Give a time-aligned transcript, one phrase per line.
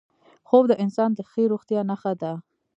[0.47, 2.31] خوب د انسان د ښې روغتیا نښه ده